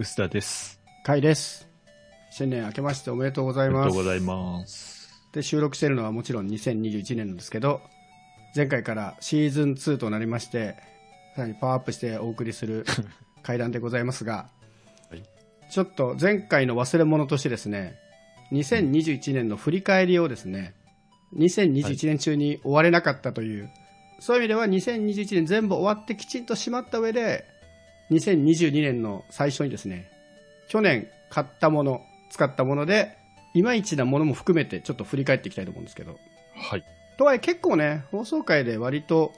[0.00, 0.80] 薄田です。
[1.04, 1.68] かいです。
[2.32, 3.94] 新年明けましておめでとうござありがいます。
[3.94, 5.08] とうございます。
[5.32, 7.80] で、収録しているのはもちろん2021年なんですけど、
[8.56, 10.74] 前回からシーズン2となりまして、
[11.36, 12.84] さらにパワーアップしてお送りする
[13.44, 14.48] 会談でございますが、
[15.10, 15.22] はい
[15.70, 17.96] ちょっと前回の忘れ物としてですね、
[18.52, 20.74] 2021年の振り返りをですね、
[21.36, 23.70] 2021年中に終われなかったという、
[24.18, 27.44] そういう意味では2021年全部終わってきちんとしまった上で、
[28.10, 30.10] 2022年の最初にですね、
[30.68, 33.16] 去年買ったもの、使ったもので、
[33.54, 36.18] いまいちなものも含めてちょっと振り返っていきたいと思うんですけど。
[36.56, 36.84] はい。
[37.16, 39.32] とはいえ結構ね、放送回で割と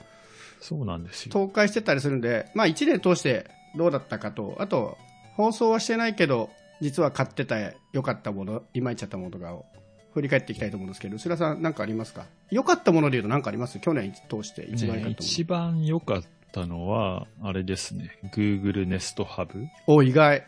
[0.61, 1.33] そうなんですよ。
[1.33, 4.97] 東海してたりするんで、まあ1年通してどうだったかと、あと、
[5.35, 6.49] 放送はしてないけど、
[6.81, 7.57] 実は買ってた
[7.93, 9.67] 良かったもの、いまいちだったものとかを
[10.15, 12.25] 振り返っていきたいと思うんですけど、薄田さん何かありますか？
[12.51, 13.79] 良かったもので言うと何かあります？
[13.81, 18.19] 去年通して一番良かねったも一番良かったのは、あれですね。
[18.35, 19.59] Google Nest Hub。
[19.59, 19.69] の。
[19.87, 20.45] お、意外。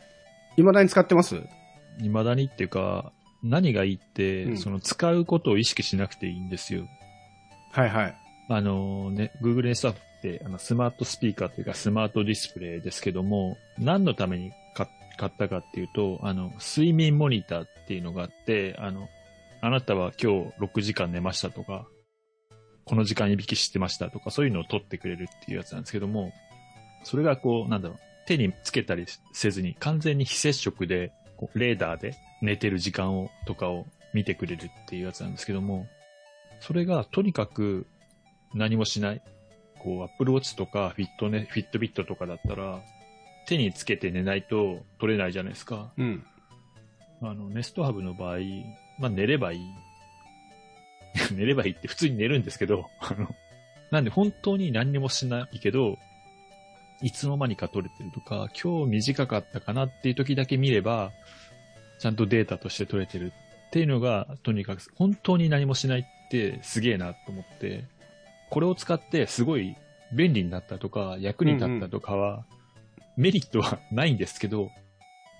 [0.57, 1.41] 未だに使ってます？
[1.99, 6.89] 未だにっていうか、何がいいって、うんその使うことを意識しなくていいんですよ。
[7.73, 8.17] はいはい。
[8.49, 19.09] あのね、Google Nest Hub ってあのスマートスピーカーというかスマートディスプレイですけども、何のために買買ったかっていうと、あの、睡眠モニターっていうのがあって、あの、
[19.61, 21.87] あなたは今日6時間寝ましたとか、
[22.89, 26.33] この時間いびきしてましたとか、そういうのを取ってくれるっていうやつなんですけども、
[27.05, 31.13] それがこう、なんだろう、手につけたりせずに完全に非接触で、
[31.55, 35.87] レーダーで寝てる時間を、とかを見てくれるっていうやつなんですけども、
[36.61, 37.87] それがとにかく
[38.55, 39.23] 何もしない。
[39.79, 42.81] こう、Apple Watch とかフィットね、フィットビットとかだったら、
[43.47, 45.93] 手につけて寝ないと取れないじゃないですか。
[45.99, 46.25] うん。
[47.21, 48.39] あの、ネストハブの場合、
[48.99, 49.61] まあ寝ればいい。
[51.33, 53.35] 寝ればいいって普通に寝るんですけど、あの、
[53.91, 55.99] なんで本当に何にもしないけど、
[57.01, 61.13] いつの間にか取れてるとか、今日短かったかなっていう時だけ見れば、
[61.99, 63.33] ちゃんとデータとして取れてる
[63.69, 67.85] っていうのが、とにかく本当に何もしないってすげえなと思って、
[68.51, 69.77] これを使ってすごい
[70.13, 72.45] 便利になったとか、役に立ったとかは、
[73.17, 74.71] メリットはないんですけど、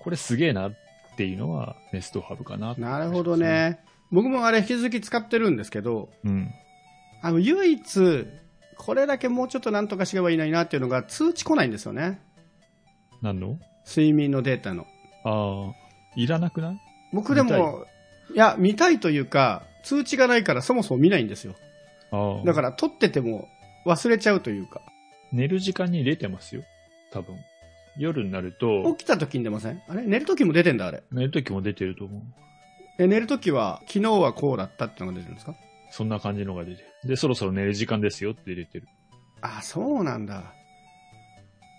[0.01, 0.73] これすげえなっ
[1.17, 2.75] ていうのはネストハブかな。
[2.75, 3.35] なるほど。
[3.35, 3.79] ね。
[4.11, 6.49] 僕もあれ引き続き使ってるんですけど、うん。
[7.21, 8.27] あの、唯一、
[8.77, 12.21] これだけもうちょっとなんとかすればいいのになっていうのが通知来ないんですよね。
[13.21, 13.59] 何の？
[13.85, 14.85] 睡眠のデータの。
[15.25, 15.73] ああ、
[16.15, 16.79] いらなくない？
[17.11, 17.85] 僕でも、
[18.33, 21.55] いや、見たいというか、通知がないからそもそも見ないんですよ。
[22.11, 22.45] ああ。
[22.45, 23.47] だから撮ってても
[23.85, 24.81] 忘れちゃうというか、
[25.31, 26.63] 寝る時間に出てますよ。
[27.11, 27.35] 多分。
[27.97, 29.81] 夜になると、起きた時に出ません？
[29.89, 30.03] あれ？
[30.03, 31.03] 寝る時も出てんだ、あれ。
[31.11, 32.21] 寝る時も出てると思う。
[32.99, 35.55] え、寝る時は、昨日はこうだったってのが出てるんですか？
[35.91, 36.87] そんな感じのが出てる。
[37.05, 38.87] で、そろそろ寝る時間ですよって出てる。
[39.41, 40.53] あ、そうなんだ。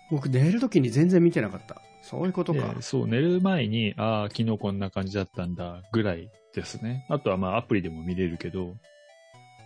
[0.09, 1.81] 僕寝る時に全然見てなかった。
[2.01, 2.81] そういうことかで。
[2.81, 7.05] そう、寝る前に、ああ、昨日こんな感じだったんだ、ぐらいですね。
[7.07, 8.75] あとはまあアプリでも見れるけど、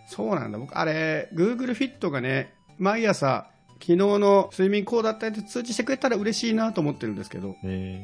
[0.06, 0.58] そうなんだ。
[0.58, 3.50] 僕、あれ、Google Fit がね、毎朝、
[3.80, 8.00] 昨日の睡眠こうだったって通知してくれたら嬉しいなと思ってるんですけど、え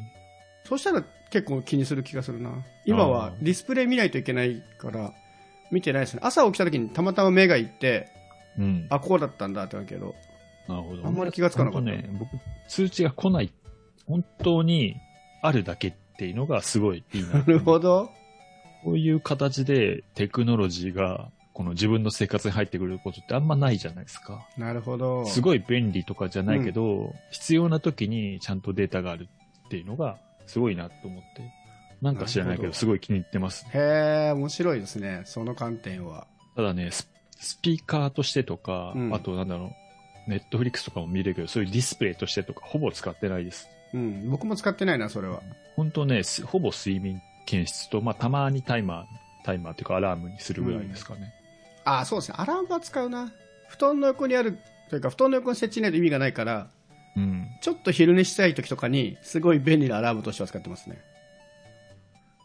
[0.72, 2.50] そしたら結構気にする気がするな。
[2.86, 5.12] 今はディスプレイ見ないといけないから、
[5.70, 6.20] 見てないですね。
[6.22, 8.86] 朝起きた時にたまたま目がいって、ー、うん。
[8.88, 10.14] あ、こうだったんだってわけど、
[10.66, 11.06] なるほど。
[11.06, 12.30] あんまり気がつかなかったね、僕、
[12.68, 13.52] 通知が来ない、
[14.06, 14.96] 本当に
[15.42, 17.40] あるだけっていうのがすごいいいな。
[17.40, 18.10] なるほど。
[18.82, 24.48] こういう形でテクノロジーが、この自分の生活に入ってくることってあんまないじゃないですか。
[24.56, 25.26] なるほど。
[25.26, 29.28] すごい便利とかじゃないけど、必要な時にちゃんとデータがある
[29.66, 30.16] っていうのが、
[30.52, 31.42] すごいなと思って。
[32.02, 33.64] なんか知らないけど、すごい気に入ってます。
[33.72, 35.22] へえ、面白いですね。
[35.24, 36.26] その観点は。
[36.56, 37.08] ただね、ス
[37.40, 39.74] スピーカーとしてとか、うんあとなんだろ
[40.26, 43.68] う、ネットフリックスとかも見れるけど、そういうディスプレイとしてとか、ほぼ使ってないです。
[43.94, 44.30] うん。
[44.30, 45.42] 僕も使ってないな、それは。
[45.76, 49.04] 本当ね、すほぼ睡眠検出と、まあ、たまにタイマー、
[49.44, 51.32] タイマーっていうかアラームにするぐらいですかね。
[51.84, 52.36] あ、そうですね。
[52.38, 53.32] アラームは使うな。
[53.68, 54.58] 布団の横にある、
[54.90, 56.68] というか、布団の横に設置しないと意味がないから、
[57.16, 57.48] うん。
[57.60, 60.98] ちょっと昼寝したい時とかに、すごい便利なアラームとしては使ってますね。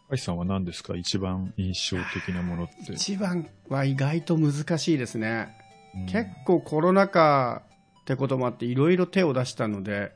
[0.08, 0.96] カイさんは何ですか？
[0.96, 2.92] 一番印象的なものって。
[2.92, 5.54] 一番は意外と難しいですね。
[5.94, 7.62] うん結構コロナ禍
[8.02, 10.12] ってこともあっていろいろ手を出したので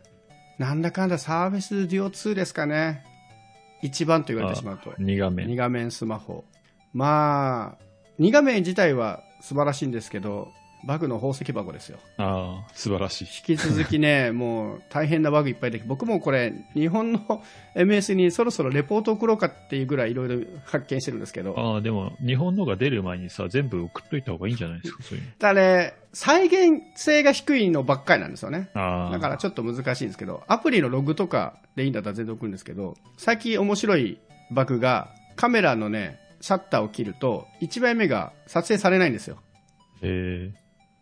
[0.58, 3.04] なんだかんだサービスデュオ2ですかね
[3.82, 5.48] 一番と言われてしまうと2画面。
[5.48, 6.44] 二画面スマホ
[6.92, 7.84] まあ
[8.18, 10.52] 二画面自体は素晴らしいんですけど
[10.84, 11.98] バグの宝石箱ですよ。
[12.16, 13.24] ああ、素晴らしい。
[13.24, 17.42] 引き続きね、 もう大変なバグいっぱいでき僕もこれ、日本の
[17.74, 28.70] MS にそろそろレポート送ろうかっていうぐらいいろいろ発見してるんですけど、ああ、でも、日本のが出る前にさ、全部送っといた方がいいんじゃないですか、そういうただね、再現性が低いのばっかりなんですよね。
[28.74, 28.82] の。
[28.82, 29.10] ああ。
[29.12, 34.18] だからちょっと難しいんですけど、アプリのログとかでいいんだったら全然送るんですけど、最近面白い
[34.50, 39.38] バグが、カメラのね、シャッターを切ると、1枚目が撮影されないんですよ。
[40.02, 40.52] え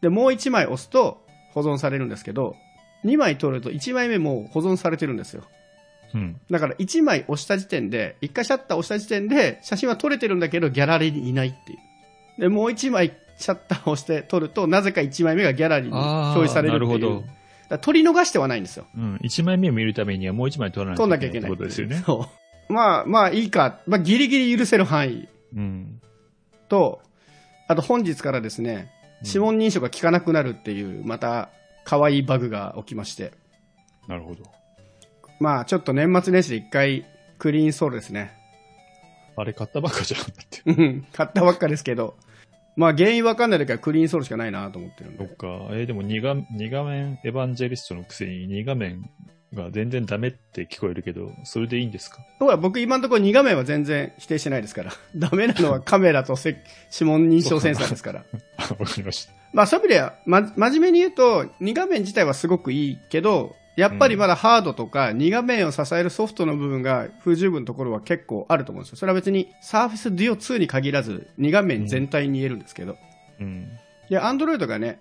[0.00, 2.56] で、もう1枚押すと保存されるんですけど、
[3.05, 5.44] 2枚撮ると1枚目も保存されてるんですよ。
[6.14, 6.41] えうん。
[6.50, 12.41] だから1枚押した時点で、1回シャッター押した時点で写真は撮れてるんだけどギャラリーにいないっていう。
[12.41, 16.91] で、もう1枚シャッターを押して撮ると、なぜか1枚目がギャラリーに表示されるっていう。
[16.91, 17.31] なるほどだか
[17.76, 18.87] ら撮り逃してはないんですよ。
[18.96, 19.17] うん。
[19.23, 22.03] 1枚目を見るためにはもう1枚取らな撮んなきゃいけないってことですよね。
[22.05, 22.29] そ
[22.69, 22.73] う。
[22.73, 23.81] まあまあいいか。
[23.87, 26.00] まあギリギリ許せる範囲うん。
[26.69, 27.00] と、
[27.69, 28.91] あと本日からですね、
[29.25, 31.50] 指紋認証が効かなくなるっていう、また
[31.84, 33.32] 可愛いバグが起きまして。
[34.08, 34.44] なるほど。
[35.38, 37.06] まあちょっと年末年始で一回
[37.38, 38.37] クリーンソールですね。
[39.37, 40.20] あれ買ったばっかじゃん。
[40.20, 40.62] だって。
[40.67, 42.17] うん買ったばっかですけど。
[42.76, 45.26] まあ原因わかんない時はクリーンソールしかないなと思ってるんで。
[45.26, 45.46] そっか。
[45.70, 49.11] えーでも2画二画面エヴァンジェリストのくせに2画面
[49.55, 52.19] が全然ダメって聞こえるけど、それでいいんですか？
[52.58, 54.93] 僕今のところ2画面は全然否定してないですから。
[55.17, 56.62] ダメなのはカメラとせ
[56.93, 58.25] 指紋認証センサーですから。
[58.58, 59.32] あわかりました。
[59.52, 68.99] まあそういう意味では、ま、真面目に言うと、2画面自体はすごくいいけど、やっぱりまだハードとか2画面を支えるソフトの部分が不十分なところは結構あると思うんですよ。
[68.99, 72.96] それは別に Surface Duo 2に限らず2画面全体に言えるんですけど。
[73.41, 73.69] うん。
[74.11, 75.00] で、Android がね、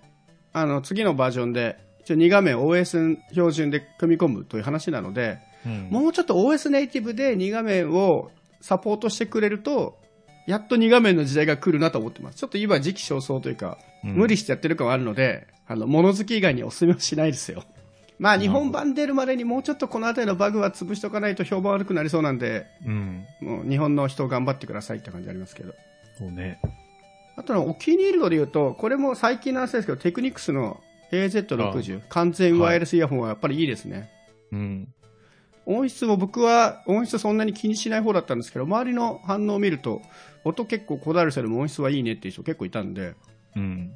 [0.52, 8.30] あの次のバージョンで一応2画面 OS 標準で組み込むという話なので、うん、もうちょっと OS ネイティブで2画面を
[8.60, 9.98] サポートしてくれると、
[10.46, 12.38] やっと2画面の時代が来るなと思ってます。
[12.38, 17.64] ちょっと今時期尚早というか、うん無理してやってる感はあるので、あの、物好き以外にお勧めはしないですよ。
[18.18, 23.24] まあ、日本版出るまでにもうちょっとこの辺りのバグは潰しとかないと評判悪くなりそうなんで、うん。
[23.40, 25.74] もう日本の人頑張ってくださいって感じありますけど。
[26.18, 26.60] そうね。
[27.36, 34.10] あとのお気に入りので言うと、これも最近の話ですけど、テクニックスの AZ60、完全ワイヤレスイヤホンはやっぱりいいですね。
[34.52, 34.88] うん。
[35.66, 40.02] 音質も僕は音質そんなに気にしない方だったんですけど、周りの反応を見ると、
[40.44, 43.14] 音結構こだわる人でも音質はいいねっていう人結構いたんで、
[43.56, 43.92] うん。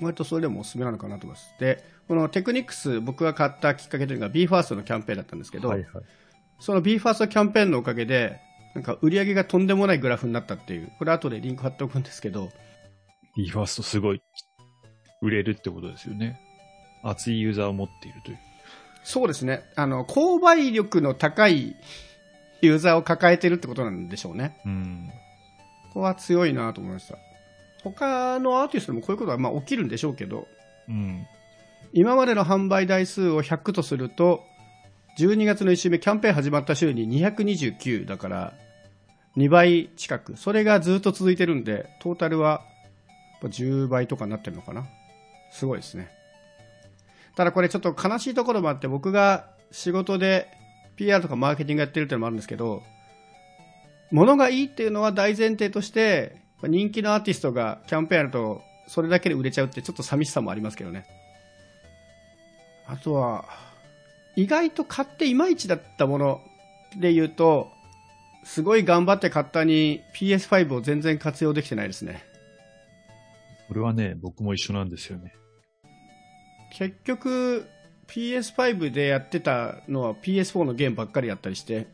[0.00, 1.54] 割とそれでもおすすめなのかなと思います。
[1.58, 6.04] で、このテクニックス僕が買ったきっかけというのが BE:FIRST のキャンペーンだったんですけど、はいはい。
[6.60, 8.38] その BE:FIRST キャンペーンのおかげで、
[8.74, 12.50] なんか売り上げがとんでもないグラフになったっていう、これ後でリンク貼っておくんですけど、
[13.36, 14.22] b ファーストすごい
[15.22, 16.40] 売れるってことですよね。
[17.08, 18.38] 熱いユーザーを持っているという。
[19.04, 21.76] そうですね、あの、購買力の高い
[22.60, 24.58] ユーザーを抱えてるってことなんでしょうね。
[24.66, 25.10] うん。
[25.88, 27.16] ここは強いなと思いました。
[27.84, 30.48] 他のアーティストでもこういうことはまあ起きるんでしょうけど、
[30.88, 31.26] うん。
[31.92, 34.42] 今までの販売台数を100とすると、
[35.18, 38.54] 12月の1週目、キャンペーン始まった週に229だから、
[39.36, 40.36] 2倍近く。
[40.36, 42.62] それがずっと続いてるんで、トータルは
[43.32, 44.86] やっぱ10倍とかになってるのかな。
[45.52, 46.15] すごいですね。
[47.36, 50.48] ただこれちょっと悲しいところもあって、僕が仕事で
[50.96, 52.82] PR とかマーケティングやってるっていうのもあるんですけど、
[54.10, 61.06] 物がいいっていうのは大前提として、人気のアーティストがキャンペーンやると、それだけで売れちゃうってちょっと寂しさもありますけどね。
[62.86, 63.44] あとは、
[64.36, 66.40] 意外と買っていまいちだったもの
[66.98, 67.68] で言うと、
[68.44, 72.24] すごい頑張って買ったに PS5 を全然活用できてないですね。
[73.68, 75.34] これはね、僕も一緒なんですよね。
[76.76, 77.66] 結局、
[78.06, 81.86] PS5 でやってたのは PS4 のゲームばっかりやったりして、っ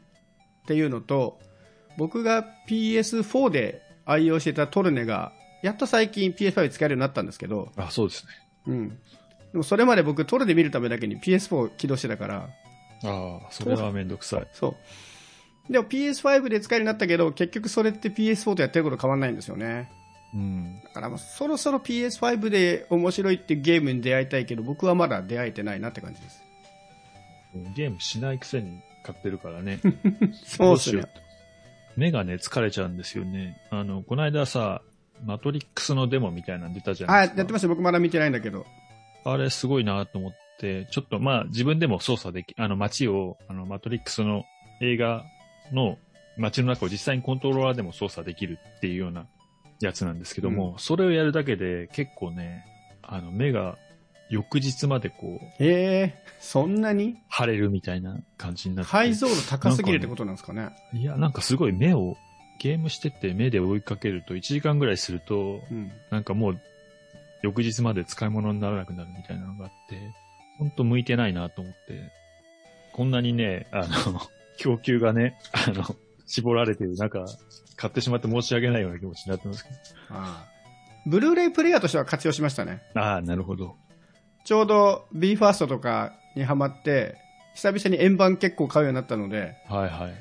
[0.66, 1.38] ていうのと、
[1.96, 8.32] 僕が PS4 で愛用してたトルネが、やっと最近 PS5 使えるようになったんですけど、あ、そうですね。
[8.66, 8.88] うん。
[8.88, 8.96] で
[9.54, 12.48] もそれまで僕トルネ見るためだけに PS4 起動してたから、
[13.04, 14.48] ああ、それはめんどくさい。
[14.52, 14.76] そ
[15.68, 15.72] う。
[15.72, 19.92] でも PS5 で使えるようになったけど、結局それって PS4 とやってること変わんないんですよね。
[20.34, 20.80] うん。
[20.82, 26.42] だからもうそろそろ PS5 で面白いっていうゲームに出会いたいけど、僕はまだ出会えてないなって感じです。
[27.74, 29.80] ゲームしないくせに買ってるからね。
[29.82, 31.00] そうですねどしよ。
[31.02, 31.08] う
[31.96, 33.60] 目がね、疲れちゃうんですよね。
[33.70, 34.82] あの、この間さ、
[35.24, 37.38] マトリックスのデモみたいなの出たじゃなはいい、ですか。
[37.40, 37.68] やってました。
[37.68, 38.66] 僕まだ見てないんだけど。
[39.24, 44.44] あれすごいなと思って、ちょっとまあ自分でも操作でき、あの街を、あのマトリックスの
[44.80, 45.24] 映画
[45.70, 45.98] の
[46.38, 49.26] 街の中を実際にコントローラーでも操作できるっていうような
[49.86, 52.64] やつなんですけども、それをやるだけで結構ね、
[53.02, 53.76] あの目が
[54.28, 57.16] 翌日までこう、へえ、そんなに？
[57.30, 58.90] 腫れるみたいな感じになって。
[58.90, 60.70] 解像度高すぎるってことなんですかね？
[60.92, 62.16] いや、なんかすごい目を、
[62.58, 65.90] ゲームしてて目で追いかけると1時間ぐらいすると、うん。
[66.10, 66.60] なんかもう
[67.42, 69.98] 翌日まで使い物にならなくなるみたいなのがあって、
[70.58, 71.78] ほんと向いてないなと思って、
[72.92, 74.20] こんなにね、あの、
[74.58, 75.84] 供給がね、あの、
[76.26, 77.24] 絞られてる中、
[77.82, 79.70] 買ってしまって申し訳ないような気持ちになってますけ
[80.08, 80.52] ああ
[81.04, 82.80] ブルーレイプレイヤーとしては活用しましたね。
[82.94, 83.00] ど。
[83.00, 83.74] ああ、なるほど。
[84.44, 87.16] ちょうど BE:FIRST とかにハマって、
[87.56, 90.14] 久々に円盤結構買うようになったので、はいはい。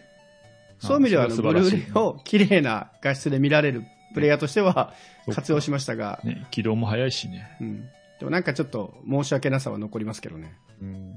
[0.80, 3.84] そういう意味ではブルーレイを綺麗な画質で見られる
[4.16, 4.92] プレイヤーとしては
[5.32, 7.48] 活用しましたが、ね、起動も早いしね。
[7.62, 7.82] うん、
[8.18, 10.56] でもなんかちょっと申し訳なさは残りますけどね。
[10.82, 11.16] うん。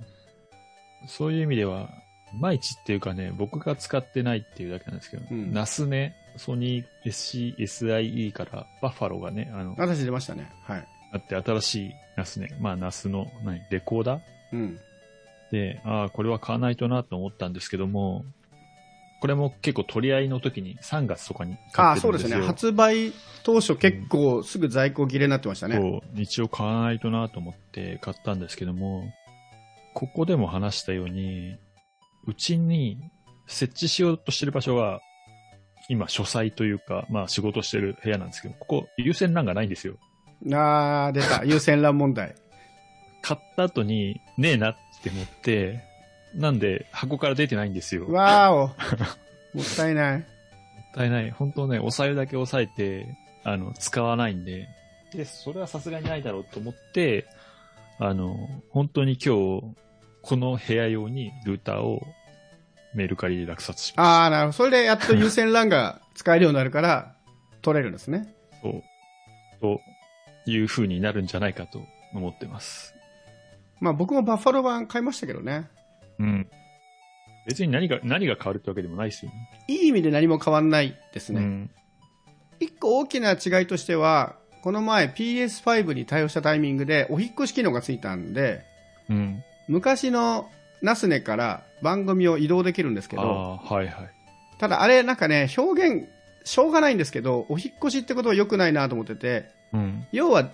[1.08, 1.88] そういう意味では、
[2.34, 10.50] いまいちっていうかね、僕が使ってないっていうだけなんですけど、うんナスね、ソニー SC、SIE からバッファローがね、あの、私出ましたね。
[10.64, 10.88] はい。
[11.12, 14.20] あって新しいナスね、まあナスの、何、レコーダー？
[14.52, 14.78] うん。
[15.52, 18.24] で、ああ、これは買わないとなと思ったんですけども、
[19.20, 22.44] これも結構取り合いの時に3月とかに買ああ、ってるんでですね。
[22.44, 23.12] 発売
[23.42, 25.76] 当初結構すぐ在庫切れになってましたね。
[25.76, 29.04] そう、一応買わないとなと思って買ったんですけども、
[29.94, 31.56] ここでも話したように、
[32.26, 32.98] うちに
[33.46, 35.00] 設置しようとしてる場所は、
[35.88, 39.94] 今書斎というか、まあ仕事してる部屋なんですけど、ここ優先欄がないんですよ。
[40.52, 41.44] ああ、出た。
[41.46, 42.34] 優先欄問題。
[43.22, 45.80] 買った後にねえなって思って、
[46.34, 48.04] なんで箱から出てないんですよ。
[48.04, 48.56] もっわーお。
[49.56, 50.26] もったいない。
[50.94, 51.30] たいない。
[51.30, 54.68] 本当ね、押さえるだけ押さえて、あの、使わないんで。
[55.12, 57.26] で、それはさすがにないだろうと思って、
[57.98, 58.36] あの、
[58.70, 59.62] 本当に今日、
[60.22, 62.02] この部屋用にルーターを
[62.94, 64.52] メルカリで落札しましああ、なるほど。
[64.52, 67.14] それでやっと優先欄が使えるようになるから、
[67.62, 68.34] 取れるんですね。
[68.62, 68.68] た。
[68.68, 68.82] そう。
[69.60, 69.80] と
[70.46, 71.80] いう風になるんじゃないかと
[72.12, 72.94] 思ってます。
[73.80, 75.68] まあ僕もバッファロー版買いましたけどね。
[76.18, 76.48] うん。
[77.46, 79.48] 別に何が、何が変わるってわけでもないですよね。
[79.68, 81.40] いい意味で何も変わんないですね。
[81.40, 81.70] うん。
[82.60, 88.64] 一個大きな違いとしては、この前 PS5 に対応したタイミングでお引っ越し機能がついたんで、
[89.10, 89.42] うん。
[89.68, 90.50] 昔の
[90.84, 94.10] ナスネから番組を移動できるんですけど、はいはい。
[94.58, 96.08] ただあれなんかね、表現、
[96.44, 100.06] しょうがないんですけど、お引っ越しってことは良くないなと思ってて、うん。
[100.12, 100.50] 要は、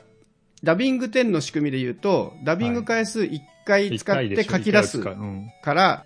[0.62, 5.02] ダビング10の仕組みで言うと、ダビング回数1回使って書き出す。
[5.02, 6.04] から、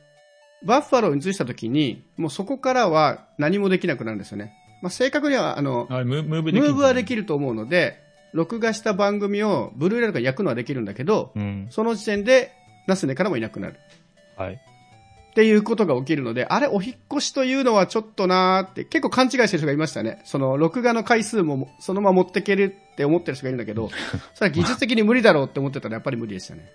[0.64, 4.54] バッファローに移したときに、もうそこからは何もできなくなるんですよね。
[4.81, 7.23] まあ、正確には、あの、あムムーブムーブはできる。
[7.23, 8.00] ると思うので、
[8.33, 11.66] 録画した番組をブルーレイとか焼くのはできるんだけど、うん。
[11.71, 12.52] その時点で
[12.87, 13.76] ナスネからもいなくなる。
[14.37, 14.55] はい。
[14.55, 20.23] っていうことが起きるので、あれ、お引っ越しというのはちょっとなーって、結構勘違いしてる人がいましたね。
[20.25, 23.91] その、録画の回数もそのまま持ってけるって思ってる人がいるんだけど、
[24.35, 26.71] それは技術的に無理だろうって思ってたらやっぱり無理でしたね。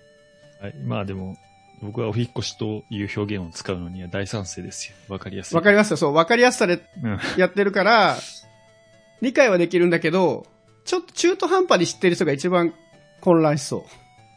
[0.60, 0.74] はい。
[0.84, 1.38] まあでも、
[1.80, 4.94] 僕はお引っ越しという表現を使うのには大賛成ですよ。
[5.08, 5.56] わかりやすい。
[5.56, 5.96] わかりますよ。
[5.96, 7.18] そう、わかりやすさでうん。
[7.38, 8.18] やってるから、
[9.22, 10.46] 理解はできるんだけど、
[10.84, 12.74] ちょっと中途半端に知ってる人が一番
[13.22, 13.86] 混乱しそ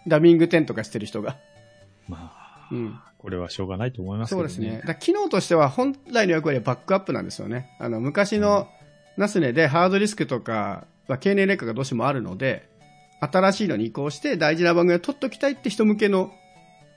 [0.05, 0.09] う。
[0.09, 1.35] ダビング10とかしてる人が。
[2.07, 2.99] まあ、うん。
[3.17, 4.49] これはしょうがないと思いますけどね。
[4.49, 4.81] そうですね。
[4.85, 7.75] だ機能としては本来の役割はバックアップなんですよね。
[7.79, 8.67] あの、昔の
[9.17, 12.69] ナスネでハードディスクとか、まあ、経年劣化がどうしてもあるので、
[13.21, 16.33] 新しいのに移行して大事な番組を取っときたいって人向けの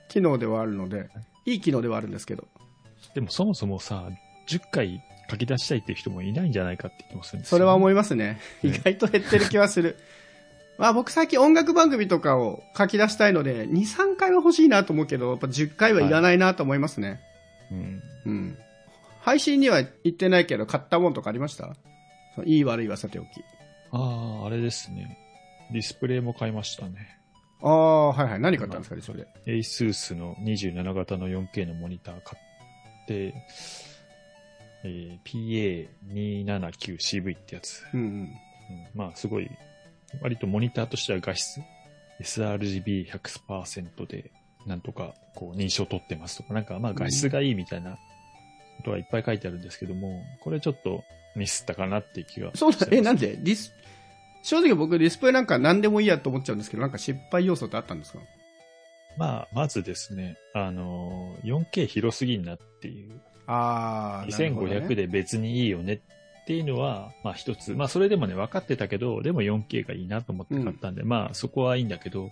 [0.09, 1.09] 機能ではあるので、
[1.45, 2.47] いい機能ではあるんですけど。
[3.13, 4.09] でもそもそもさ、
[4.47, 8.39] 10回書き出したいっていう人もいないんじゃないかって気もするんですよそれは思いますね。
[8.63, 9.97] ね意外と減ってる気はする。
[10.77, 17.19] まあ僕最近音楽番組とかを書き出したいので、2、3回は欲しいなと思うけど、やっぱ10回はいらないなと思いますね。
[17.71, 18.01] うん。
[18.25, 18.57] うん。
[19.21, 21.75] 配信には行ってないけど、買ったもんとかありました？
[22.45, 23.25] いい悪いはさておき。
[23.91, 25.17] ああ、あれですね。
[25.73, 27.17] ディスプレイも買いましたね。
[27.63, 28.39] ああ、はいはい。
[28.39, 29.27] 何買ったんですかね、それで。
[29.47, 33.33] ASUS の27型の 4K のモニター買って、
[34.83, 37.83] えー PA279CV ってやつ。
[37.93, 38.07] うんうん。
[38.09, 38.29] うん、
[38.93, 39.49] まあ、すごい、
[40.21, 41.61] 割とモニターとしては画質、
[42.21, 44.31] sRGB100% で、
[44.65, 47.97] なんとか、こう、認証取ってますとか、なんか、まあ、画質がいいみたいなこ
[48.85, 51.03] とがいっぱい書いてあるんですけども、これちょっと
[51.35, 53.71] ミスったかなっていう気がそうだ、え、なんででディス、
[54.43, 58.19] 正直僕ディスプレイなんか何でもいいやと思っちゃうんですけど、なんか失敗要素ってあったんですか？
[59.17, 64.77] まあ、まずですね、あの、4K 広すぎんなっていう、ああ、なるほどね。
[64.79, 66.01] 2500で別にいいよね
[66.47, 72.29] っていうのは、まあ一つ、まあそれでもね、分かってたけど、でも 4K がいいなと思って買ったんで、まあそこはいいんだけど、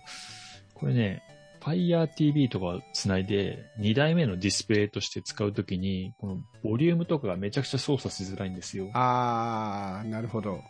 [0.72, 1.22] これね、
[1.60, 8.88] Fire TV とかつないで、2台目のディスプレイとして使うときに、このボリュームとかがめちゃくちゃ操作しづらいんですよ。
[8.94, 10.62] ああ、なるほど。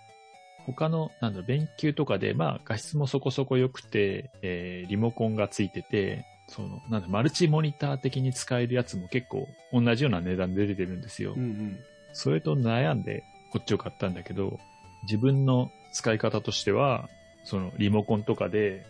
[0.65, 11.35] 他の、なんだ勉強とかで、まあ画質もそこそこ良くて、えーリモコンがついてて、その、なんだ、マルチモニター的に使えるやつも結構同じような値段で出てるんですよ。
[11.37, 11.79] うんうん。
[12.17, 13.23] それと悩んで
[13.57, 14.59] こっちを買ったんだけど、
[15.05, 17.09] 自分の使い方としては、
[17.45, 18.85] そのリモコンとかで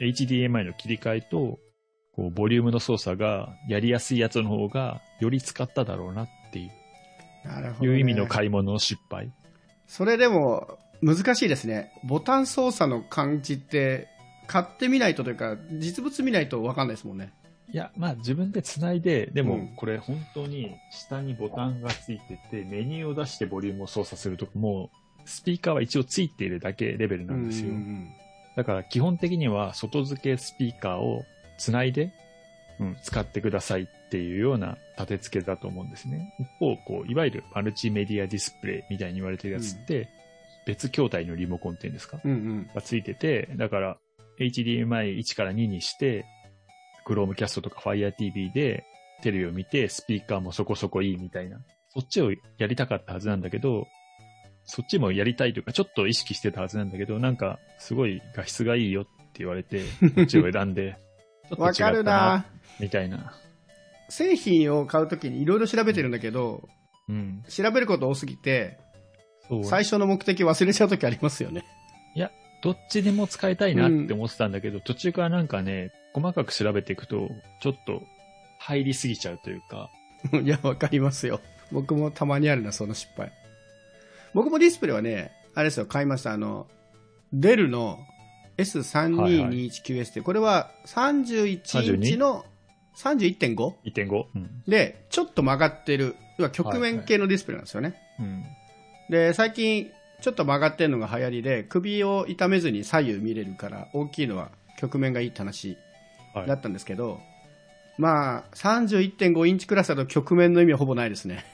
[0.00, 1.58] HDMI の切り替えと、
[2.14, 6.70] こう、ボリュームの操作がやりやすいやつの方がより使っただろうなっていう
[7.46, 7.92] なるほど、ね。
[7.92, 9.30] いう意味の買い物の失敗。
[9.86, 11.92] それでも、難しいですね。
[12.04, 14.08] ボタン操作の感じって、
[14.46, 17.34] 買ってみないとというか、実物見ないと分かんないですもんね。
[17.72, 24.90] いや、まあ自分で繋いで、でもうんこれ本当に下にボタンがついてて、メニューを出してボリュームを操作するとも
[25.24, 27.70] う、スピーカーは一応ついているだけレベルなんですよ。
[27.70, 28.08] うん
[28.56, 31.26] だから基本的には外付けスピーカーを
[31.58, 32.10] 繋いで、
[32.80, 36.34] うん、使ってくださいっていうような立て付けだと思うんですね。
[36.40, 40.08] 一方、こう、いわゆるマルチメディアディスプレイみたいに言われてるやつって、
[40.66, 42.18] 別筐体のリモコンっていうんですか？
[42.24, 42.70] うんうん。
[42.74, 43.98] がついてて、だから
[44.40, 46.24] HDMI1 から2にして、
[47.06, 48.84] Chromecast とか Fire TV で
[49.22, 51.58] テレビを見て、スピーカーもそこそこいいみたいな。
[51.88, 53.86] そっちをやりたかったはずなんだけど、
[54.64, 59.82] そっちもやりたいというか、ちょっと意識してたはずなんだけど、なんか、すごい画質がいいよって言われて、
[60.14, 60.98] こっちを選んで、
[61.48, 62.46] ちょっと違わったかるな
[62.80, 63.32] みたいな。
[64.08, 66.68] 製品を買うときにいろいろ調べてるんだけど、
[67.08, 67.44] うん。
[67.48, 68.78] 調べること多すぎて。
[69.62, 71.64] 最初の目的忘れちゃうときありますよね。
[72.62, 78.02] どっちでも使いたいなって思ってたんだけど、途中からなんかね、細かく調べていくと、ちょっと
[78.58, 79.90] 入りすぎちゃうというか、
[80.42, 81.40] いや、わかりますよ。
[81.72, 83.32] 僕もたまにあるな、その失敗。
[84.34, 86.32] 僕もディスプレイはね、あれですよ、買いました。
[86.32, 86.66] あの、
[87.32, 87.98] デルの
[88.58, 92.44] S3221QS って、これは31インチの
[92.96, 93.74] 31.5?
[93.84, 94.24] 1.5。
[94.34, 94.62] うん。
[94.66, 97.94] で、ちょっと曲がってる、要は曲面系のディスプレイなんですよね。
[98.18, 98.44] うん。
[99.10, 105.76] で、最近、ちょっと曲がってるのが流行りで、首を痛めずに左右見れるから、大きいのは曲面がいいって話
[106.34, 107.20] はいだったんですけど、
[107.98, 111.44] まあ、31.5インチクラスだと曲面の意味はほぼないですね。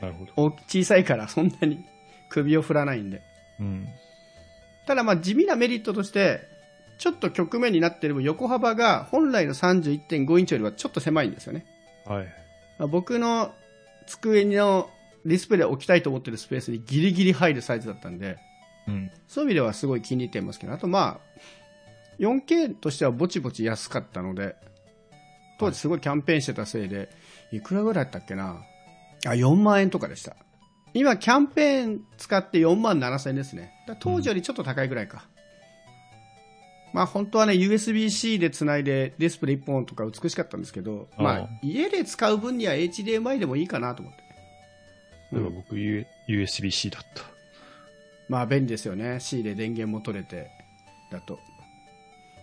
[0.00, 0.32] なるほど。
[0.36, 1.84] 大小さいからそんなに
[2.28, 3.22] 首を振らないんで。
[3.60, 3.86] うん。
[4.86, 6.40] ただまあ地味なメリットとして、
[6.98, 11.64] ちょっと曲面になってる分横幅が本来の31.5インチよりはちょっと狭いんですよね。
[12.04, 12.26] はい。
[12.78, 13.54] まあ僕の
[14.06, 14.90] 机の
[15.24, 18.38] ディスプレイを置きたいと思ってるスペースにギリギリ入るサイズだったんで、
[18.86, 19.10] うん。
[19.26, 21.40] そういう意味ではすごい気に入ってますけど、あとまあ、
[22.18, 24.56] 4K としてはぼちぼち安かったので、
[25.58, 27.08] 当時すごいキャンペーンしてたせいで、
[27.52, 28.62] いくらぐらいだったっけな？
[29.26, 30.36] あ、4万円とかでした。
[30.92, 33.72] 今、キャンペーン使って4万7千円ですね。
[34.00, 35.24] 当時よりちょっと高いぐらいか。
[36.92, 44.23] まあ本当はね、USB-C で繋いでディスプレイ1本とか美しかったんですけど、まあああ家で使う分には HDMI でもいいかなと思って。
[45.32, 47.22] 例えば僕、U- USB-C だった。
[48.28, 49.20] まあ便利ですよね。
[49.20, 50.50] C で電源も取れて、
[51.10, 51.38] だと。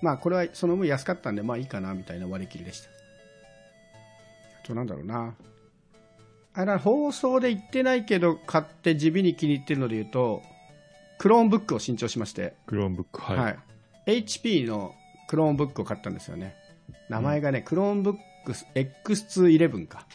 [0.01, 2.89] まあこれはその分安かったんで、まあいいかなみたいな割り切りでした。
[4.63, 5.35] あとなんだろうな。
[6.53, 10.41] あれ放送で言ってないけど買って地味に気に入ってるので言うと、
[11.17, 13.05] クローンブックを新調しまして、Chromebook。
[13.19, 13.37] はい。
[13.37, 13.49] は
[14.07, 14.21] い。
[14.23, 14.93] HP の
[15.27, 16.55] クローンブックを買ったんですよね。
[17.09, 18.15] 名前がね、クローンブッ
[18.45, 20.05] ク X211 か。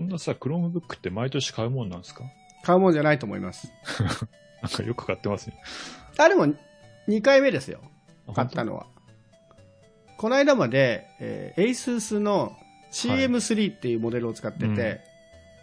[0.00, 2.24] そんなさ、Chromebook って毎年買うもんなんですか？
[2.62, 3.70] 買うもんじゃないと思います。
[4.62, 5.60] なんかよく買ってますね。
[6.16, 6.46] あ、でも
[7.08, 7.80] 2回目ですよ。
[8.26, 8.86] あ買ったのは。
[10.16, 12.56] この間まで、えー、ASUS の
[12.92, 15.00] CM3 っていうモデルを使ってて、はいうん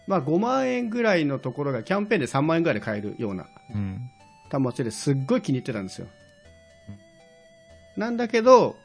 [0.07, 3.45] まあ5万円ぐらいのところがキャンペーンで3万円ぐらいで買えるような
[3.75, 4.09] うん。
[4.49, 6.07] 端末ですっごい気に入ってたんですよ。
[7.97, 8.77] なんだけど、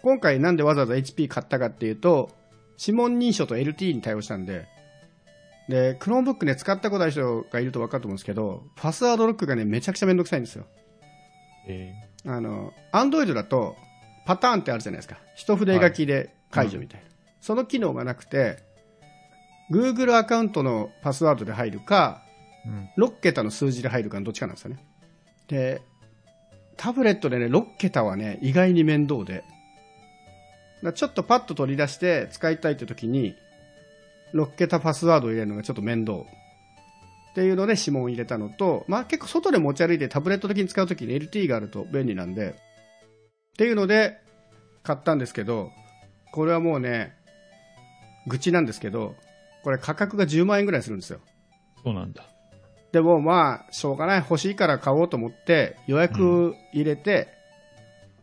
[0.00, 2.30] 今回なんでわざわざ HP 買ったかっていうと、
[2.80, 4.66] 指紋認証と LTE に対応したんで、
[5.68, 10.66] で、 Chromebook ね、使ったことある人がいると分かると思うんですけど、パスワードロックがね、めちゃくちゃめんどくさいんですよ。
[11.66, 11.92] え
[12.26, 13.76] あの、 Android だと、
[14.26, 15.18] パターンってあるじゃないですか。
[15.34, 17.06] 一筆書きで解除みたいな。
[17.40, 18.58] その機能がなくて、
[19.70, 23.04] Google アカウントのパスワードで入るか、ーうん。
[23.08, 24.84] 6桁の数字で入るかのどっちかなんですよね。
[25.48, 25.82] で、
[26.76, 29.44] タブレットでね、6桁はね、意外に面倒で、
[30.94, 33.34] ちょっとパッと取り出して使いたいって時に、
[34.34, 36.18] 6桁パスワードを入れるのがちょっと面倒。
[36.20, 42.52] っていうので指紋を入れたのと、まあ結構外で持ち歩いてタブレット的に使う時に LT があると便利なんで、っ
[43.56, 44.18] ていうので
[44.82, 45.70] 買ったんですけど、
[46.32, 47.14] これはもうね、
[48.26, 49.14] 愚痴なんですけど、
[49.62, 51.20] これ価格が10万円ぐらいするんですよ。
[51.82, 52.24] そうなんだ。
[52.92, 57.28] でもまあ、しょうがない、欲しいから買おうと思って、予約入れて、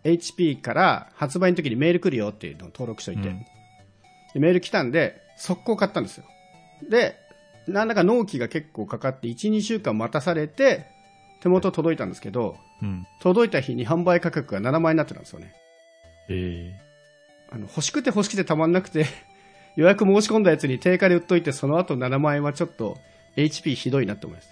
[0.03, 3.45] HP から発売の時にメール来るよっていうのを登録しといて、うん
[4.33, 6.25] でメール来たんで、速攻買ったんですよ。
[6.87, 7.17] で、
[7.67, 10.85] なんだか納期が結構かかって、1、2週間待たされて、
[11.41, 13.05] 手元届いたんですけど、うん。
[13.19, 15.53] 届いた日に販売価格が7万円になってたんですよね。
[16.29, 16.79] え
[17.51, 19.05] あの欲しくて欲しくてたまんなくて、
[19.75, 22.97] 予約申し込んだやつに定価で売っといて、その後7万円はちょっと
[23.35, 24.49] HP ひどいなって思います。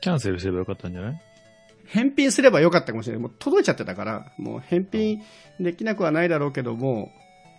[0.00, 1.20] ー、キャンセルすればよかったんじゃない？
[1.88, 3.22] 返品すればよかったかもしれない。
[3.22, 5.22] もう届いちゃってたから、もう返品
[5.60, 7.10] できなくはないだろうけども、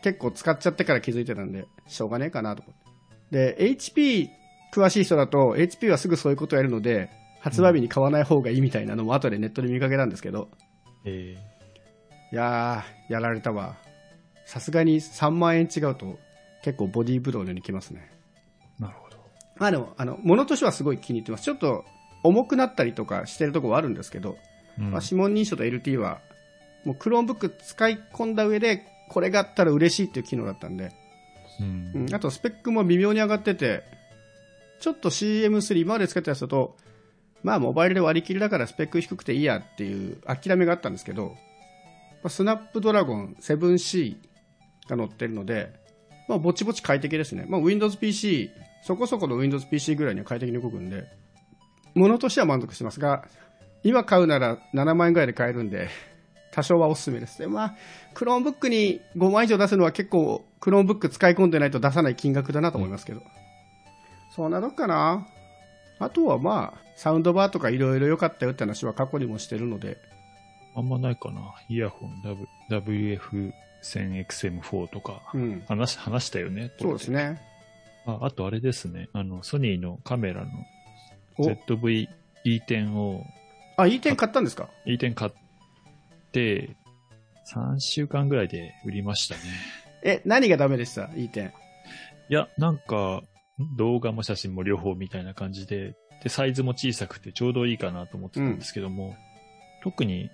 [0.04, 3.56] 結構使っちゃってから気づいてたんで、しょうがねえかなと思って。
[3.56, 4.28] で、HP
[4.74, 10.50] 詳しい人だと、HP はすぐそういうことをやるので、発売日に買わない方がいいみたいなのも後でネットで見かけたんですけど、
[11.06, 11.38] え
[12.32, 13.76] いやー、やられたわ。
[14.46, 16.20] さすがに3万円違うと、
[16.63, 18.12] 結構ボディーブローのようにきますね。
[18.80, 19.18] ーなるほど。
[19.58, 21.44] まあでも、あの、物としてはすごい気に入ってます。
[21.44, 21.86] ちょっと
[22.24, 24.38] 重くなったりとかしてるところはあるんですけど、
[24.80, 26.20] うんまあ、指紋認証と LT は、
[26.86, 30.92] もう Chromebook 使い込んだ上で、これがあったら嬉しいっていう機能だったんで、
[31.60, 31.92] うん。
[31.96, 33.84] うん、あとスペックも微妙に上がってて、
[34.80, 36.76] ちょっと CM3 今まで使ってたやつだと、
[37.44, 41.36] まあモバイルで割り切りだからスペック低くていいやっていう諦めがあったんですけど、
[42.24, 44.16] まあスナップドラゴン 7C
[44.88, 45.74] が載ってるので、
[46.28, 47.46] まあぼちぼち快適ですね。
[47.48, 48.50] まあ Windows PC、
[48.84, 51.06] そこそこの Windows PC ぐらいには快適に動くんで、
[51.96, 53.26] 物としては満足してますが、
[53.84, 55.89] 今買うなら7万円ぐらいで買えるんで、
[56.54, 57.39] 多少はおすすめです。
[57.39, 57.76] で、まあ、
[58.13, 63.22] Chromebook に5万以上出すのは結構、 Chromebook 使い込んでないと出さない金額だなと思いますけど。
[64.36, 65.28] そんなとこかな。
[66.00, 69.98] あとはまあ、サウンドバーとかいろいろ良かったよって話は過去にもしてるので、
[70.76, 71.56] あんまないかな。
[71.70, 72.22] イヤホン
[72.70, 73.18] W
[73.84, 75.63] WF1000XM4 とか、うん。
[75.68, 76.72] 話、話したよね。
[76.80, 77.42] そうですね。
[78.06, 79.08] ああとあれですね。
[79.13, 80.52] あの、ソニーのカメラの
[81.38, 83.24] お ZV-E10 を、
[83.78, 85.38] あ、いい点買ったんですか？E10 買って、
[86.39, 89.41] 3週間ぐらいで売りましたね。
[90.04, 91.10] え、何がダメでした？
[91.15, 91.54] いい点。
[92.30, 93.22] いや、なんか、
[93.78, 99.15] 動画も写真も両方みたいな感じで、で、サイズも小さくてちょうどいいかなと思ってたんですけども、
[99.84, 100.30] 特に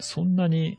[0.00, 0.78] そんなに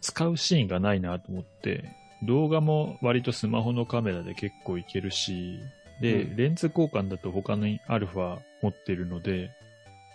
[0.00, 1.84] 使うシーンがないなと思って、
[2.22, 5.58] 動画も割とスマホのカメラで結構いけるし、
[6.00, 9.50] で、うんレンズ交換だと他にアルファ持ってるので、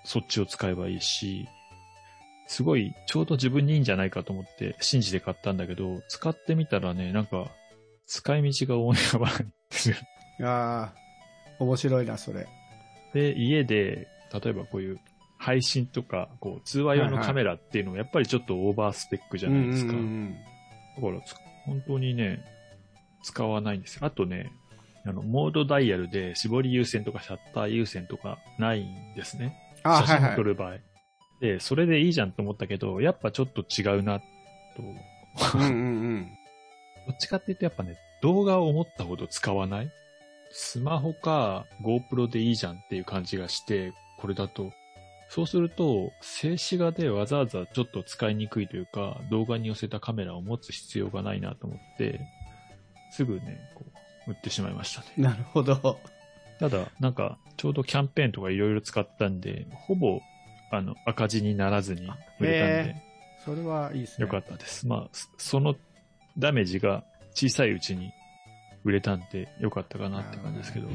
[0.05, 1.47] そっちを使えばいいし、
[2.47, 7.51] すごいちょうど自分にいいんじゃないかと思って信じて買ったんだけど、使ってみたらね、なんか
[8.05, 9.95] 使い道が思い浮かばないんですよ。
[10.39, 12.47] いやー、面白いな、それ。
[13.13, 14.99] で、家で、例えばこういう
[15.37, 19.93] 配信とか、こう、通話用のカメラっていうのもやっぱりちょっとオーバースペックじゃないですか。
[19.93, 22.43] だからつ、本当にね、
[23.23, 24.05] 使わないんですよ。
[24.05, 24.51] あとね、
[25.05, 29.55] あの、モードダイヤルで絞り優先とかシャッター優先とかないんですね。
[29.83, 30.77] あ、写真撮る場合。
[31.43, 34.25] で、それでいいじゃんと思ったけど、やっぱちょっと違うな、と。
[34.79, 35.71] うんうんう
[36.19, 36.37] ん。
[37.05, 39.91] どっちかっていうとやっぱね、動画を思ったほど使わない？
[40.53, 44.71] スマホか GoPro でいいじゃんっていう感じがして、これだと。
[45.27, 52.21] そうすると、静止画でわざわざちょっと使いにくいというか、動画に寄せたカメラを持つ必要がないなと思って、
[53.11, 53.83] すぐね、こ
[54.27, 55.07] う、売ってしまいましたね。
[55.17, 55.99] なるほど。
[56.59, 60.21] ただ、なんか、ちょうどキャンペーンとかいろいろ使ったんで、ほぼ、
[60.73, 62.01] あの、赤字にならずに
[62.39, 62.95] 売れたんで、
[63.45, 64.25] それはいいですね。
[64.25, 64.87] よかったです。
[64.87, 65.75] まあ、そその
[66.35, 67.03] ダメージが
[67.35, 68.11] 小さいうちに
[68.83, 70.87] 売れたんでよかったかなって感じですけど。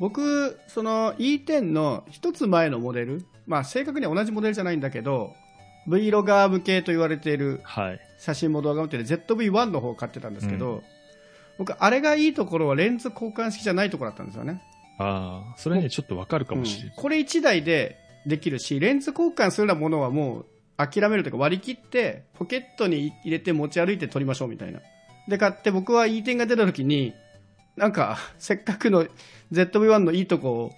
[0.00, 5.34] 僕、その E10 の一つ前のモデル、まあ正確には同じモデルじゃないんだけど、
[5.86, 8.00] Vlogger 向けと言われているはい。
[8.18, 10.82] 写真も動画もってる ZV-1 の方を買ってたんですけど、う
[11.58, 14.62] 僕、あれがいいところはレンズ交換式じゃないところだったんですよね。
[14.98, 16.88] ああ、それね、ちょっとわかるかもしれない。
[16.88, 24.80] うんこれ1台でできるし、レンズ交換するようなものはもう諦めるというか割り切って、ポケットに入れて持ち歩いて撮りましょうみたいな。
[25.28, 27.14] で、買って僕は E 点が出た時に、
[27.76, 29.06] なんか、 せっかくの
[29.52, 30.72] ZV-1 のいいとこを、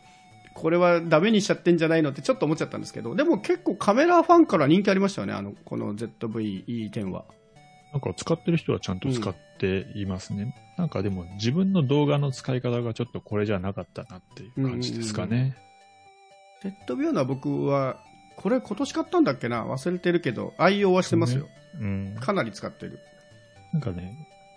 [0.54, 7.24] これはダメにしちゃってんじゃないのってちょっと思っちゃったんですけど、でも結構カメラファンから人気ありましたよね、あの、この ZV-E10 は。
[7.92, 10.54] なんか使ってる人はちゃんと使っていますね。
[10.76, 15.56] なんかでも自分の動画の使い方がちょっとこれじゃなかったなっていう感じですかね。
[16.62, 17.96] ZV-1 は僕は、
[18.36, 19.64] これ今年買ったんだっけな？
[19.66, 21.48] 忘れてるけど、愛用はしてますよ。
[21.80, 22.16] うん。
[22.20, 22.98] かなり使ってる。
[23.72, 24.14] なんかね、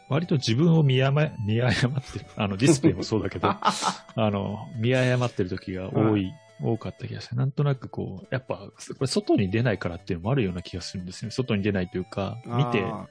[0.09, 1.11] 割と自分を見誤
[1.45, 2.25] 見誤ってる。
[2.35, 3.73] あの、ディスプレイもそうだけど、 あ
[4.15, 11.31] の、見誤ってる時が多い、多かった気がして、なんとなくこう、やっぱ、これ外に出ないからっていうのもあるような気がするんですよね。
[11.31, 13.07] 外に出ないというか、見て、あ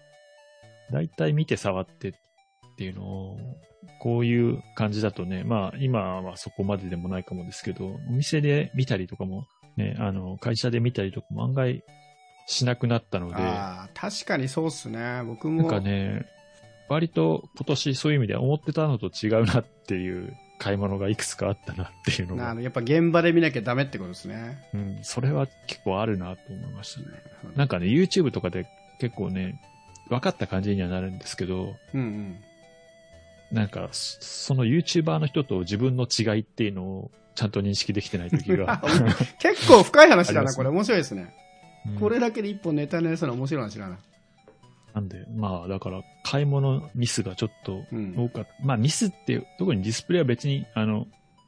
[0.92, 2.12] だいたい見て触ってっ
[2.80, 3.36] ていうのを、
[3.98, 11.84] こういう感じだとね、まあ今はそこまででもないかもですけど、お店で見たりとかも、ね、あの、会社で見たりとかも案外
[12.46, 15.22] しなくなったのーで、あー確かにそうっすね。
[15.26, 15.60] 僕も。
[15.60, 16.24] なんかね、
[16.88, 24.58] 割と今年そういう意味では思ってたのと違うなっていう買い物がいくつかあったなっていうのが、やっぱ現場で見なきゃダメってことですね。
[24.72, 27.06] うん、それは結構あるなと思いましたね。
[27.44, 28.66] うんなんかね、YouTube とかで
[28.98, 29.60] 結構ね、
[30.08, 32.40] 分かった感じにはなるんですけど、うん。
[33.52, 38.82] なんか、そその YouTuber の人と自分の違いっていうのをちゃんと認識できてない時が
[39.40, 40.68] 結構深い話だな、これ。
[40.68, 41.22] 面白いですね。
[41.22, 41.40] うん
[41.98, 43.98] これだけで一本ネタになりそうな面白い話だな。
[44.92, 48.50] なんで、まあ、だから、買い物ミスがちょっとうん多かった。
[48.62, 51.06] まあ、ミスって、特にディスプレイは別に、あの、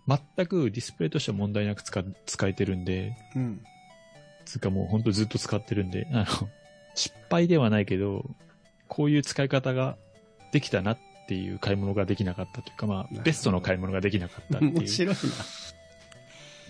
[0.08, 3.60] 全くディスプレイとしては問題なく使使えてるんで、うん。
[4.46, 6.26] つうかもう本当ずっと使ってるんで、あの、
[6.94, 8.24] 失敗ではないけど、
[8.88, 9.96] こういう使い方が
[10.52, 10.98] できたなっ
[11.32, 15.14] ていう買い物ができなかったというか、まあ、ベストの買い物ができなかったっていう感面白いな。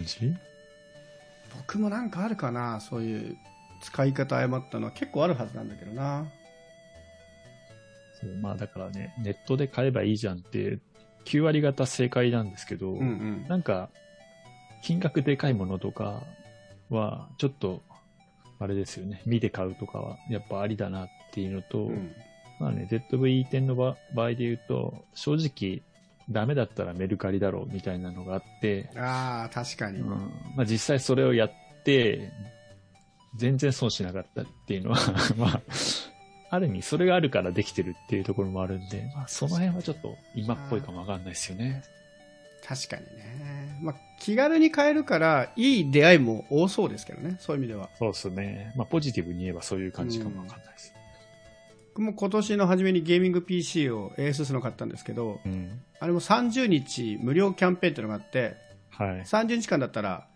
[0.05, 0.37] じ？
[1.57, 3.37] 僕もなんかあるかな、そういう
[3.81, 6.27] 使い方誤ったのは結構あるはずなんだけどな。
[8.21, 10.79] そうまあだからね、ネットで買えばいいじゃんって、
[11.25, 13.47] 9割方正解なんですけど、うんうん。
[13.49, 13.91] なんか、
[14.85, 16.23] 金額でかいものとか
[16.89, 17.83] は、ちょっと、
[18.61, 22.15] あれですよね、見て買うとかは、やっぱありだなっていうのと、うん
[22.63, 25.83] まあね、ZV-10 の場場合で言うと、正直、
[26.31, 29.99] ダメだったらメルカリだろうみたいなのがあって、ああ、確かに。
[29.99, 30.09] うん
[30.55, 31.53] まあ、実際それをやっ
[31.85, 32.31] て、
[33.35, 35.01] 全然損しなかったっていうのは、
[35.37, 35.61] まあ、
[36.51, 41.83] ある意味それがあるからできてるっていうところもあるんで、まあ、その辺はちょっと今っぽいかもわかんないですよね。
[42.65, 43.79] 確かにね。
[43.83, 47.91] まあ、気軽に買えるから、いい出会いも多そうですけどね、そういう意味では。
[47.99, 48.73] そうですね。
[48.77, 50.95] まあ、ポジティブに言えばそういう感じかもわかんないです。
[51.93, 55.83] 僕も今年の初めにゲーミング PC を ASUS の買ったんですけど、うん。
[56.01, 58.57] あれも30日無料キャンペーンっていうのがあって、
[58.89, 59.21] はい。
[59.21, 60.27] 30日間だったら、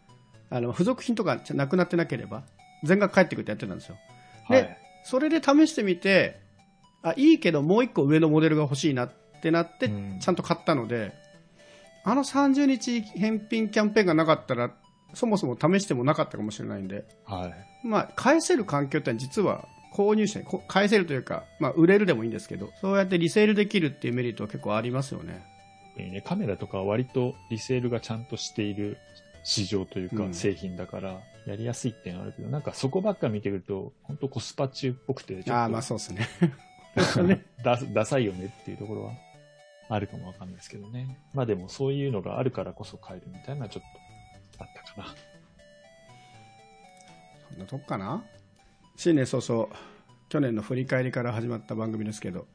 [0.51, 2.45] あの付属品とかなくなってなければ、
[2.85, 3.97] 全額返ってくるってやってたんですよ。
[4.51, 4.79] ではい。
[5.05, 6.41] それで試してみて、
[7.03, 11.15] あ、いいけどもう一個上のモデルが欲しいなってなって、うんちゃんと買ったので、
[12.05, 14.73] あの30日返品キャンペーンがなかったら、
[15.15, 17.87] そもそも試してもなかったかもしれないんで、はい。
[17.87, 19.67] まあ、返せる環境って実は
[19.97, 25.43] 購入者にこ返せるというか、まあ、売れるでもいいんですけど、そうやってリセールできるっていうメリットは結構ありますよね。
[25.97, 28.99] ね、カメラとかは割とリセールがちゃんとしている
[29.43, 36.29] 市場といううんか製品だから、やりやすいっていうのはあるけど、なんかそこばっか見てると、本当コスパ中っぽくて、ああ、まあそうですね。
[37.65, 39.13] ダダサいよねっていうところは
[39.89, 41.19] あるかもわかんないですけどね。
[41.33, 43.83] まあでもそういうのがあるからこそ買えるみたいなちょっ
[44.59, 45.15] とあったかな。
[47.49, 48.23] そんなとこかな
[48.97, 49.69] 新年早々、
[50.31, 52.47] 去年の振り返りから始まった番組ですけど、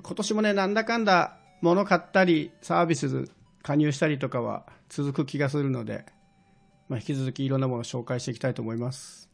[0.00, 3.28] 今年もね、なんだかんだ物買ったり、サービス
[3.62, 6.06] 加入したりとかは続く気がするので、
[6.88, 9.28] まあ、引き続きいろんなものを紹介していきたいと思います。